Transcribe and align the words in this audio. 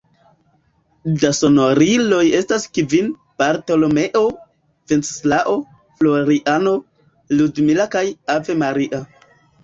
Da 1.23 1.29
sonoriloj 1.39 2.21
estas 2.37 2.63
kvin: 2.77 3.11
Bartolomeo, 3.41 4.21
Venceslao, 4.93 5.53
Floriano, 5.99 6.73
Ludmila 7.41 7.87
kaj 7.97 8.03
Ave 8.37 8.57
Maria. 8.63 9.03